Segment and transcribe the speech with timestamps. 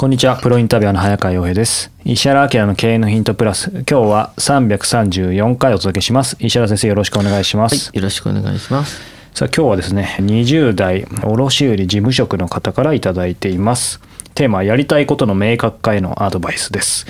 [0.00, 1.92] こんにちは、プロインタビュアーの早川洋平です。
[2.06, 6.38] 石原明の経営のヒントプラス、今日は334回お届けします。
[6.40, 7.90] 石原先生、よろしくお願いします。
[7.92, 8.98] よろしくお願いします。
[9.34, 14.00] さあ、今日はですね、20代卸売事務職の方からいただいています。
[14.34, 17.06] テーマはやりたいことの明確化へのアドバイスです。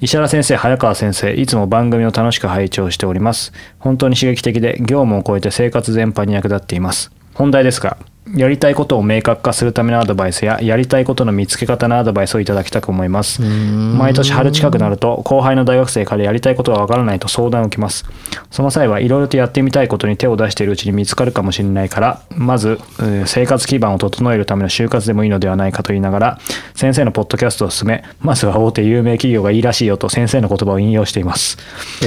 [0.00, 3.52] 石原先生、早川先生、いつも番組を楽しく拝聴しております。
[3.78, 7.12] 本当に刺激的で、業務を超えて生活全般に役立っています。
[7.34, 7.98] 本題ですが、
[8.36, 13.42] やりたいことを明確化するためのアドバイスややりたいことの見つけ方のアドバイスをいただきたく思います。
[13.42, 18.04] 毎年春近くなると後輩の大学生からやりたいことがわからないと相談を受けます。
[18.50, 26.38] その際はいろいろとやってみたいことに手を出しているうちに見つかるかもしれないからまずえー生活基盤を整えるための就活でもいいのではないかと言いながら
[26.74, 31.56] 先生のポッドキャストを進めまずは大手有名企業がいいらしいよと先生の言葉を引用しています。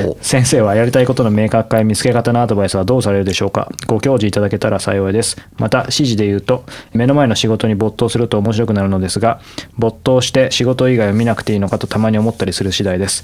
[0.06, 0.18] お。
[0.22, 3.72] 先生はやりたいことの明確化や見つけ方のアドバイスはどうされるでしょうか。
[3.88, 5.38] ご教示いただけたら幸いです。
[5.58, 9.42] また指示で言うと目の前の仕事に没頭すると面白くなるのですが
[9.78, 13.24] 没頭して仕事以外を見なくていいのかとたまに思ったりする次第です。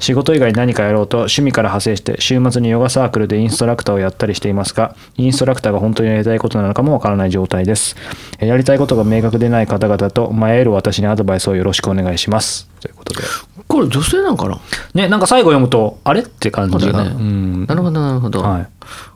[0.00, 7.96] 仕事以外に何かやろうと趣味から派生して週末にヨガサークルでインストラクターをやったりしていますがインストラクターが本当にやりたいことなのかもわからない状態です。
[8.40, 12.68] えやりたいことが明確でない方々と迷える私にアドバイスをよろしくお願いします。
[12.80, 13.22] ということで。
[13.68, 14.58] これ女性なんかな？
[14.94, 16.86] ねなんか最後読むとあれって感じがね。
[16.86, 17.16] そうだよね。
[17.20, 17.66] うん。
[17.66, 18.42] なるほどなるほど。
[18.42, 18.68] はい。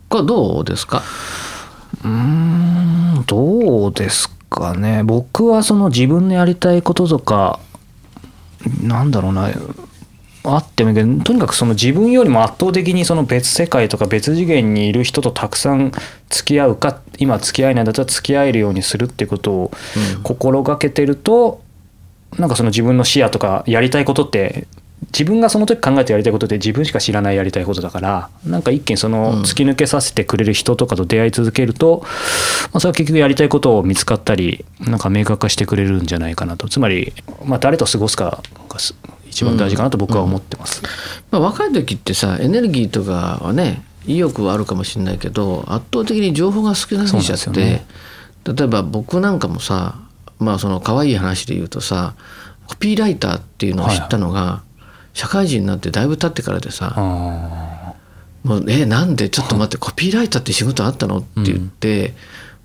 [0.09, 1.03] これどうですか？
[2.04, 2.46] うーん
[3.26, 5.03] どうですかね。
[5.03, 7.60] 僕はその自分のやりたいこととか
[8.82, 9.50] なんだろうな
[10.44, 15.91] あってもいいけどとにかくその自分よりも圧倒的にその別世界とか別次元にいる人とたくさん
[16.28, 19.70] 付き合うか今付き合えないんだったら付き合えるようにするっていうことを
[20.22, 21.62] 心がけてると、
[22.38, 24.66] なんかその自分の視野とかやりたいことって
[25.12, 32.09] 自分がその時考えてやりたいことって自分しか知らないやりたいことだからなんか一見その突き抜けさせてくれる人とかと出会い続けると、ま
[32.75, 36.69] あ、それは結局やりたいことを見つかったりなんか明確化してくれるんじゃないかなと。
[36.69, 37.12] つまり、
[37.45, 38.95] まあ、誰と過ごすかがす
[39.28, 40.83] 一番大事かなと僕は思ってます。
[41.31, 49.99] まあ、若い時ってさエネルギーとかはね意欲はあるかもしれないけど圧倒的に情報が少なすぎちゃって、そうなんですよ例えば僕なんかもさ
[50.39, 52.15] まあその可愛い話で言うとさ
[52.66, 54.62] コピーライターっていうのを知ったのが、
[55.16, 57.94] 社会人になってだいぶ経ってからでさ、あ
[58.44, 59.31] もうえなんで？
[59.31, 61.19] ちょっと待って コピーライターって仕事あったの？
[61.19, 62.15] って言って、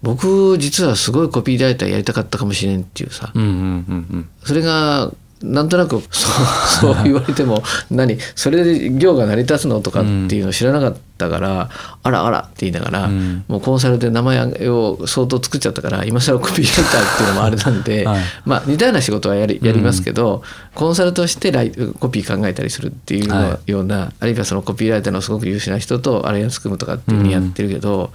[0.02, 4.30] 僕実はすごいコピーライターやりたかったかもしれんっていうさ、ーうんうんうんうん。
[4.44, 5.12] それが
[5.44, 11.70] なんとなく そう そう言われても何それで業が成り立つのとかっていうのを知らなかったから、
[12.04, 13.44] あらあらって言いながら、うん。
[13.48, 18.22] もうコンサルで名前を相当作っちゃったから今更コピーライターっていうのもあれなんで、 はい。
[18.46, 20.44] まあ似たような仕事はやりやりますけど、
[20.74, 28.12] コンサルとしてライコピー考えたりするっていうはような、あるいはそのコピーライターのすごく優秀な人とアライアンス組むとかっていうふうにやってるけど、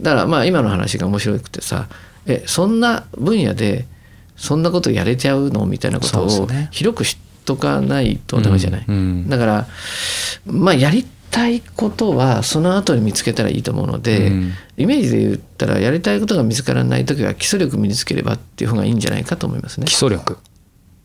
[0.00, 1.86] だからまあ今の話が面白くてさ
[2.26, 3.86] えそんな分野で
[4.42, 8.84] そんなことやれちゃうのみたいなことを広く知っとかないとダメじゃない。
[8.88, 9.28] うんうん。
[9.28, 9.66] だから
[10.46, 14.52] まあやりたいことはその後に見つけたらいいと思うので、うん。
[14.78, 19.86] イメージで言ったらやりたいことが見つからない時は基礎力身につければっていう方がいいんじゃないかと思いますね。
[19.86, 19.90] 基。
[19.92, 20.38] 礎力、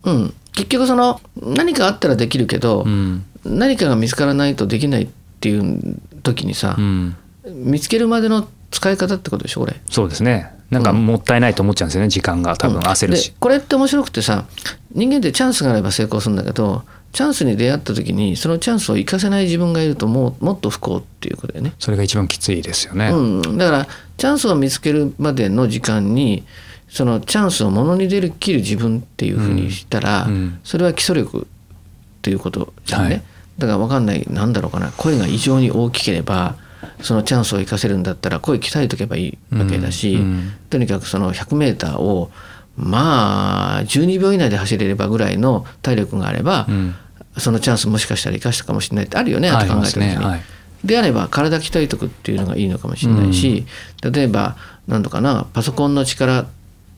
[0.03, 3.23] うん、結局その何かあったらできるけど、うん。
[3.45, 5.07] 何かが見つからないとできないっ
[5.39, 7.15] ていう時にさう、ん、
[7.45, 9.79] 見つけるまでの使い方ってことでしょこれ。
[9.91, 13.35] そうですねなんかもったいないと思っちゃうんですよね時間が多分焦るしで。
[13.39, 14.45] これって面白くてさ
[14.91, 16.83] 人間ってチャンスがあれば成功するんだけど
[17.13, 21.73] チャンスに出会った時にそのチャンスを生かせない自分がいるともうもっと不幸っていうことだよね。
[21.79, 23.09] それが一番きついですよね。
[23.09, 23.87] うん、だから
[24.17, 26.43] チャンスを見つけるまでの時間に
[26.89, 33.23] そのチャンスをものに出る切る自分っていうふうにしたら、うんうんそれは基礎力っていうことじゃんね、はい
[33.57, 36.55] だから分かんないなんだろうかな声が異常に大きければ
[37.01, 40.51] そのチャンスを生かせるんだったら声鍛えとけばいいわけだし、うんうん。
[40.69, 42.31] とにかくその 100m を
[42.75, 46.95] まあ12秒以内で走れればぐらいの体力があれば、うん。
[47.37, 50.07] そのチャンスもしかしたら生かしたかもしれないってあるよねあと考えた時に。
[50.07, 50.41] ねはい。
[50.83, 53.65] であれば体鍛えとくっていうのがいいのかもしれないし、
[54.03, 54.55] 例えば
[54.87, 56.47] 何とかなパソコンの力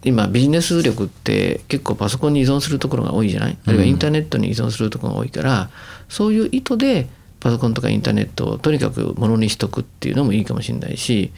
[0.03, 3.57] 今ビジネス力って結構パソコンに依存するところが多いじゃない？
[3.65, 5.69] あるいはインターネットに依存するところが多いから、
[6.07, 7.07] そういう意図で
[7.39, 11.31] パソコンとかインターネットをとにかくものにしとくっていうのもいいかもしれないし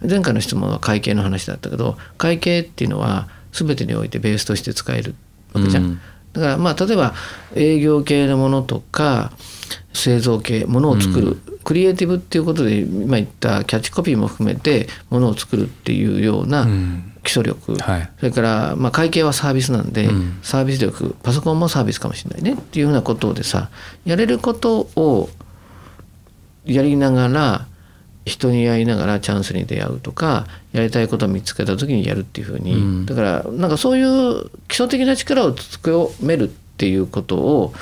[0.00, 5.14] 前回の質問は会計の話だったけど会計っていうのは全てにおいてベースとして使える
[5.52, 5.84] わけじゃん。
[5.84, 6.00] うん。
[6.32, 7.14] だからまあ例えば
[7.54, 9.32] 営業系のものとか
[9.92, 17.04] 製造系ものを作る、クリエイティブっていうことで今言ったキャッチコピーも含めてものを作るっていうようなうん。
[17.24, 18.10] 基礎力、はい。
[18.20, 20.38] それからまあ会計はサービスなんで、うん。
[20.42, 21.16] サービス力。
[21.22, 23.70] パソコンもサービスかもしれないねっていうようなことでさ
[24.04, 25.28] やれることを
[26.68, 27.66] やりながら
[28.24, 33.06] 人に会いながらチャンスに出会うとかやりたいことを見つけた時にやるっていうふうに、うん。
[33.06, 37.74] だからなんかそういう基礎的な力を強めるっていうことを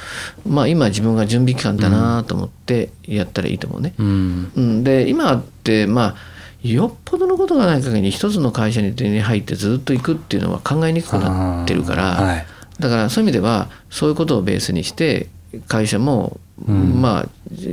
[0.48, 3.94] まあ今自分が準備期間だなと思ってやったらいいと思うね。
[3.98, 4.52] うん。
[4.54, 6.16] うん、で今ってまあ
[6.62, 12.46] よっぽどのことがない限り一つの会社に入ってずっと行くっていうのは考えにくくなってるから、はい。
[12.78, 15.28] だからそういう意味ではそういうことをベースにして
[15.68, 17.00] 会社も、うん。
[17.02, 17.28] まあ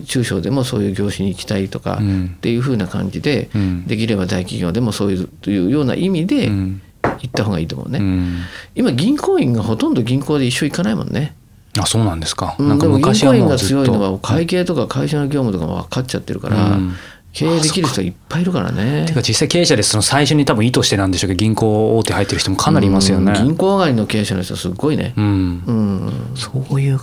[0.05, 2.25] 中小でもそういう業種に行きたいとかうん。
[2.35, 3.85] っていうふうな感じで、うん。
[3.87, 6.81] できれば大企業でもそういうというような意味でうん。
[7.03, 7.99] 行った方がいいと思うね。
[7.99, 8.37] うん。
[8.75, 11.35] 今銀行員がほとんど銀行で一緒行かないもんね。
[11.79, 12.69] あそうなんですか、うん。
[12.69, 16.93] なんか昔は行員が強いのは会計とか会社の業務とかも分かっちゃってるから、うん
[17.33, 19.05] 経営できる人いっぱいいるからね。
[19.07, 23.33] てか実際経営者でその最初に多分意図してなんでしょうけど銀行大手入ってる人もかなりいますよね。
[23.35, 23.47] うん。
[23.47, 25.13] 銀行上がりの経営者の人すごいね。
[25.17, 25.21] う。
[25.21, 25.63] ん。
[25.65, 26.11] うん。
[26.35, 26.99] そういう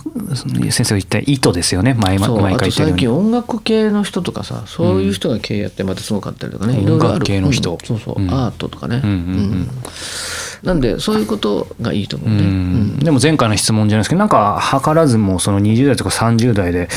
[0.71, 1.93] 先生が言った意図ですよね。
[1.95, 2.95] 前毎回言ってる最。
[2.95, 7.13] 近音楽系の人とかさそういう人が経営やってまたすごかったりとかね、いろいろある。
[7.15, 7.71] 音楽系の人。
[7.71, 7.77] うん。
[7.85, 8.29] そうそう、うん。
[8.29, 9.15] アートとかね、うんうん。
[9.15, 9.69] うん
[10.63, 12.83] なんでそういうことがいいと思うね、ううん。
[12.97, 16.87] んでも前回の質問じゃないですけどなんか図らずもその20代とか30代で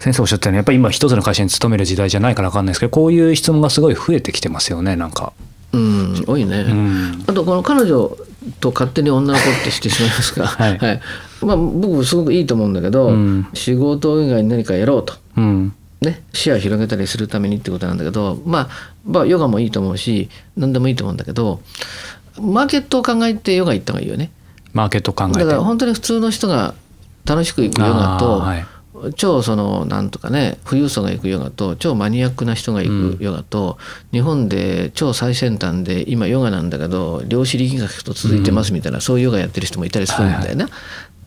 [0.00, 5.32] 先生おっしゃったようにやっぱり今一つの会社に勤める時代じゃないから分かんないですけどこういう質問がすごい増えてきてますよねなんか。
[5.72, 6.24] うん。
[6.26, 7.24] 多いね、うん。
[7.26, 8.16] あとこの彼女
[8.60, 11.00] と勝手に女の子ってしてしまいますが、 はい。
[11.42, 13.46] まあ、僕すごくいいと思うんだけど、うん。
[13.54, 15.14] 仕事以外に何かやろうと。
[15.36, 15.72] うん。
[16.00, 18.68] ね、視野を広げたりするためにってことなんだけど、まあ、
[19.06, 21.60] まあヨガもいいと思うし何でもいいと思うんだけど
[22.38, 24.30] マーケットを考えてヨガ行った方がいいよね。
[24.72, 25.38] マーケットを考えて。
[25.40, 26.74] だから本当に普通の人が
[27.24, 28.66] 楽しく行くヨガと、はい。
[29.16, 33.76] 超そのなんとかね富裕層が行くヨガと超マニアックな人が行くヨガと、
[34.12, 40.66] 日本で超最先端で今ヨガなんだけど量子力学と続いてますみたいな、そういうヨガやってる人もいたりするんだよね。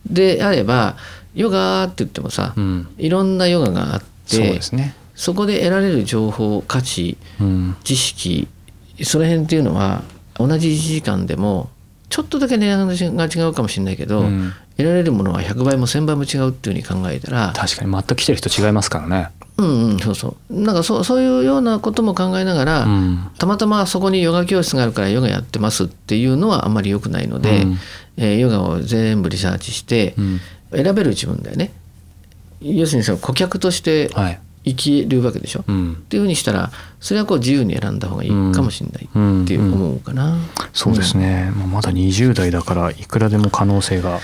[0.06, 0.96] であれば
[1.34, 2.88] ヨガって言ってもさ、うん。
[2.98, 4.94] いろんなヨガがあってそうですね。
[5.14, 7.76] そこで得られる情報価値うん。
[7.84, 8.48] 知識
[9.02, 10.02] その辺っていうのは
[10.38, 11.70] 同じ1時間でも
[12.08, 19.30] ちょっとだけ値段が違うかもしれないけど、うん得られるものは100倍も1000倍も違うっていうふうに考えたら確かに全く来てる人違いますからね。
[19.56, 27.78] うんうんそうそうなんかそうそういうようなことも考えながら、うんたまたまそこにヨガ教室があるからヨガやってますっていうのはあんまり良くないので、うん
[28.18, 31.72] えーヨガを全部リサーチしてうん選べる自分だよね。
[32.60, 34.40] 要するにその顧客としてはい。
[34.68, 35.64] 生きるわけでしょ？
[35.66, 36.70] うんっていうふうにしたら
[37.00, 40.36] それはこう自由に選んだ方がいいかもしれないうんっていう思うかな。
[40.72, 44.20] そうですね、まあまだ20代だからいくらでも可能性が。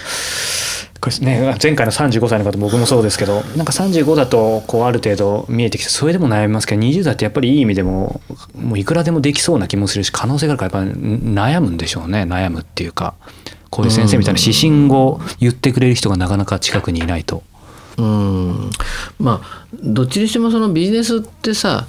[1.20, 8.22] ね、前回の35歳の方僕もそうですけどなんか35だとこうある程度見えてきてそれでも悩みますけど20代ってやっぱりいい意味でも
[8.58, 13.16] もういくらでもできそうな気もするし可能性があるからやっぱり悩むんでしょうね悩むっていうか
[13.68, 17.42] こういう先生みたいな指針を言ってくれる人がなかなか近くにいないと。
[17.98, 18.70] うん
[19.18, 21.86] まあどっちにしてもそのビジネスってさ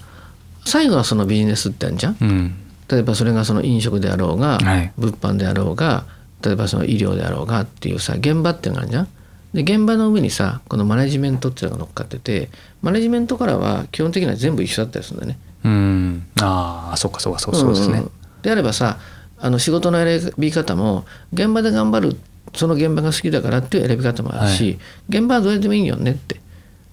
[0.65, 2.17] 最後はそのビジネスってあるじゃん？
[2.21, 2.55] うん
[2.87, 6.05] 例えばそれがその飲食であろうが、はい物販であろうが
[6.43, 9.07] 例えばその医療であろうがっていうさ現場っていうのがあるじゃん？
[9.53, 12.49] で現場の上にさこのマネジメントっていうのが乗っかってて
[12.83, 15.39] マネジメントからは基本的には全部一緒だったりするんだよね。
[15.63, 17.99] うんああそうかそうかそうそうですね。
[17.99, 18.11] んん
[18.43, 18.99] であればさ
[19.39, 22.17] あの仕事の選び方も現場で頑張る
[22.53, 24.77] その現場が好きだからっていう選び方もあるし、
[25.09, 26.39] 現場はどうやってもいいよねって。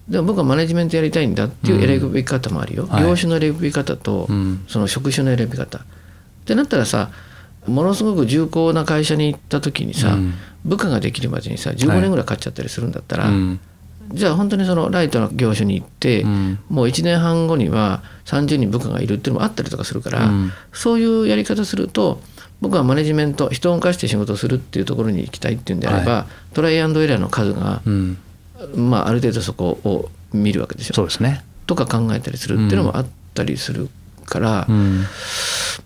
[0.07, 3.03] でも僕はマネジメントやりたいんだっていう選び方もあるよ、はい。
[3.03, 4.65] 業種の選び方と、うん。
[4.67, 5.77] その職種の選び方。
[5.77, 5.81] っ
[6.45, 7.09] てなったらさ
[7.65, 10.33] ものすごく重厚な会社に行った時にさ、うん。
[10.65, 13.59] 部下ができるまでにさ15年ぐらいかかっちゃったりするんだったら、うん。
[14.11, 16.59] じゃあ本当にそのライトの業種に行って、うん。
[16.69, 20.51] もう1年半後には30人部下がいるっていうのもあったりとかするから、うん。
[20.73, 22.19] そういうやり方すると
[22.63, 28.17] 僕はマネジメント人を動かして仕事をするっていうところに行きたいっていうんであれば、はトライアンドエラーの数が、うん。
[28.73, 30.93] まあ、ある程度そこを見るわけでしょ。
[30.93, 31.43] そうですね。
[31.67, 33.89] とか考えたりするっていうのもあったりする
[34.25, 35.03] から、うん。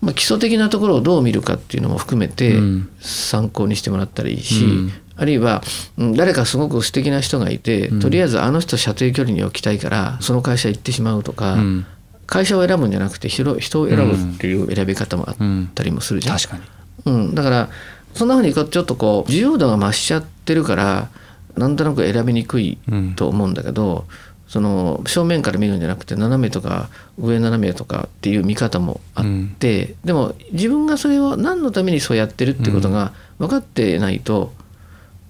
[0.00, 2.88] まあ、基礎的なところをどう見るかっていうのも含めてうん。
[3.00, 4.92] 参考にしてもらったらいいし、うん。
[5.16, 5.64] あるいは
[5.96, 8.00] うん誰かすごく素敵な人がいて、うん。
[8.00, 11.86] とりあえずあの人射程距離に置きたいからその会社行ってしまうとか、うん
[12.28, 16.38] 会社を選ぶんじゃなくて人人を選ぶっていう選び方もあっうんたりもするじゃん。
[16.38, 16.62] 確かに。
[17.06, 17.68] うん、だから
[18.14, 21.08] そんなふうにちょっとこう自由度が増しちゃってるから
[21.56, 23.14] なんとなく選びにくいうん。
[23.14, 24.04] と思うんだけど、
[24.46, 29.24] その正面から見るんじゃなくて斜めとか上斜めとかっていう見方もあっ
[29.58, 34.52] て、でも自分がそれを何のためにそうやってるってことが分かってないと、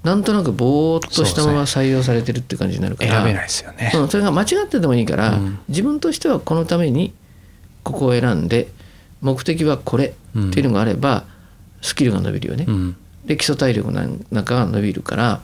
[0.05, 3.17] なんとなくぼーっとしたまま採用されてるって感じになるから。
[3.17, 3.93] 選べないですよね。
[3.95, 5.59] うん、それが間違っててもいいから、うん。
[5.69, 7.13] 自分としてはこのために
[7.83, 8.69] ここを選んで
[9.21, 10.13] 目的はこれっ
[10.53, 11.25] ていうのがあれば、
[11.83, 12.65] スキルが伸びるよね。
[12.69, 12.97] うん。
[13.25, 15.41] で基礎体力なんかが伸びるから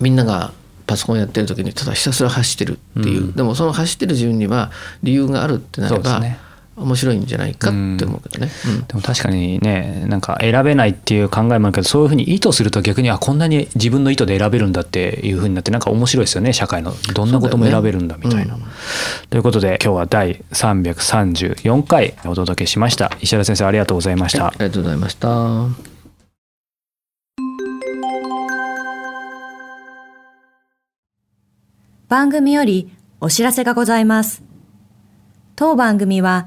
[0.00, 0.52] みんなが
[0.86, 3.32] パソコンやってる時にただひたすら走ってるっていう、うん。
[3.32, 6.38] でもその走ってる自分には理由があるってなれば、ね
[6.74, 8.50] 面白いんじゃないかって思うけどね。
[8.66, 18.54] うんでも確かにねなんか選べないっていう考えもあるけどそういうふうに意図すると逆にあこんなに自分の意図で選べるんだっていうふうになってなんか面白いですよね社会のどんなことも選べるんだみたいな。
[18.54, 18.62] うん
[19.30, 24.48] ということで今日は第334回お届けしました石原先生ありがとうございました。
[24.48, 25.92] ありがとうございました。
[32.08, 34.42] 番組よりお知らせがございます。
[35.56, 36.46] 当番組は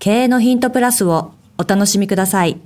[0.00, 2.60] 経営のヒントプラスをお楽しみください。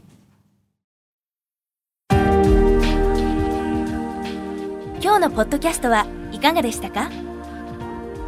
[5.01, 7.11] 今日のポッドキャストはいかがでしたか？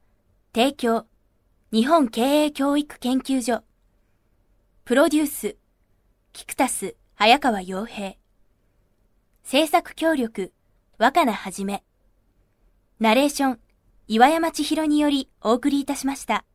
[0.56, 1.06] 提供
[1.74, 3.64] 日本経営教育研究所。
[4.86, 5.58] プロデュース
[6.32, 8.14] キクタス早川洋平。
[9.42, 10.54] 制作協力
[11.00, 11.84] 若菜はじめ。
[13.00, 13.60] ナレーション
[14.08, 16.46] 岩山千尋によりお送りいたしました。